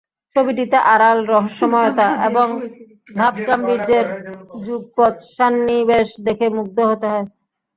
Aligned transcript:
ছবিটিতে 0.35 0.77
আড়াল, 0.93 1.17
রহস্যময়তা 1.27 2.07
এবং 2.27 2.47
ভাবগাম্ভীর্যের 3.09 4.05
যুগপৎ 4.65 5.15
সন্নিবেশ 5.35 6.07
দেখে 6.27 6.47
মুগ্ধ 6.57 6.77
হতে 6.89 7.07
হয়। 7.11 7.27